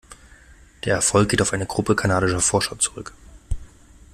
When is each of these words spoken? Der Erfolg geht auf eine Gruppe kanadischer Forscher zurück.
Der 0.83 0.95
Erfolg 0.95 1.29
geht 1.29 1.43
auf 1.43 1.53
eine 1.53 1.67
Gruppe 1.67 1.95
kanadischer 1.95 2.39
Forscher 2.39 2.79
zurück. 2.79 3.13